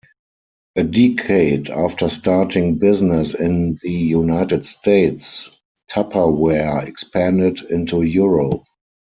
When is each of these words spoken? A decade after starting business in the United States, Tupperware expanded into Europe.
A 0.77 0.81
decade 0.83 1.69
after 1.69 2.09
starting 2.09 2.79
business 2.79 3.35
in 3.35 3.77
the 3.83 3.91
United 3.91 4.65
States, 4.65 5.51
Tupperware 5.91 6.87
expanded 6.87 7.61
into 7.69 8.01
Europe. 8.01 8.63